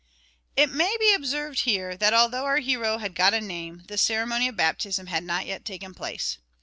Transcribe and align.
It 0.57 0.71
may 0.71 0.97
be 0.99 1.13
observed 1.13 1.59
here, 1.59 1.95
that 1.95 2.11
although 2.11 2.45
our 2.45 2.57
hero 2.57 2.97
had 2.97 3.13
got 3.13 3.35
a 3.35 3.39
name, 3.39 3.83
the 3.87 3.99
ceremony 3.99 4.47
of 4.47 4.55
baptism 4.57 5.05
had 5.05 5.23
not 5.23 5.45
yet 5.45 5.63
taken 5.63 5.93
place. 5.93 6.39